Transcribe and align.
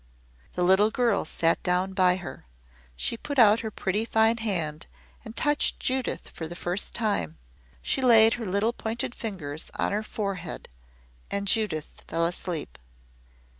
The 0.53 0.63
little 0.63 0.89
girl 0.89 1.25
sat 1.25 1.61
down 1.61 1.93
by 1.93 2.15
her. 2.15 2.47
She 2.95 3.17
put 3.17 3.37
out 3.37 3.59
her 3.59 3.69
pretty 3.69 4.03
fine 4.03 4.37
hand 4.37 4.87
and 5.23 5.37
touched 5.37 5.79
Judith 5.79 6.29
for 6.29 6.47
the 6.47 6.55
first 6.55 6.95
time. 6.95 7.37
She 7.83 8.01
laid 8.01 8.33
her 8.33 8.45
little 8.47 8.73
pointed 8.73 9.13
fingers 9.13 9.69
on 9.75 9.91
her 9.91 10.01
forehead 10.01 10.69
and 11.29 11.47
Judith 11.47 12.01
fell 12.07 12.25
asleep. 12.25 12.79